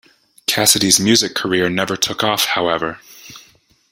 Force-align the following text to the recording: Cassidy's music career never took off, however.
Cassidy's 0.47 0.99
music 0.99 1.35
career 1.35 1.69
never 1.69 1.95
took 1.95 2.23
off, 2.23 2.45
however. 2.45 2.99